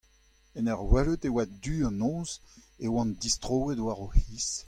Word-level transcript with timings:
en 0.57 0.67
ur 0.73 0.79
welet 0.91 1.23
e 1.27 1.29
oa 1.31 1.43
du 1.63 1.75
an 1.87 1.95
noz 2.01 2.31
e 2.85 2.85
oant 2.97 3.19
distroet 3.21 3.79
war 3.85 3.99
o 4.05 4.07
c'hiz. 4.13 4.49